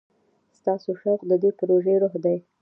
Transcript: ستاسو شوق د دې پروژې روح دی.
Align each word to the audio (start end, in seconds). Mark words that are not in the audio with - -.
ستاسو 0.57 0.89
شوق 1.01 1.19
د 1.29 1.33
دې 1.43 1.49
پروژې 1.57 1.95
روح 2.01 2.13
دی. 2.23 2.37